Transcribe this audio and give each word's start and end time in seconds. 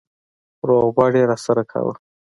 روغبړ 0.67 1.11
يې 1.19 1.23
راسره 1.31 1.63
کاوه. 1.71 1.93